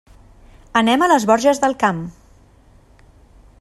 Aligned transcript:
Anem 0.81 1.03
a 1.03 1.09
les 1.11 1.27
Borges 1.33 1.63
del 1.67 1.77
Camp. 1.85 2.03